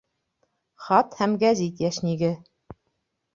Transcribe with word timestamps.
Хат 0.85 1.13
һәм 1.19 1.35
гәзит 1.43 1.85
йәшниге 1.85 2.31